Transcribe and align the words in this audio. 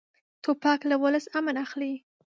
توپک 0.43 0.79
له 0.89 0.95
ولس 1.03 1.25
امن 1.37 1.55
اخلي. 1.65 1.93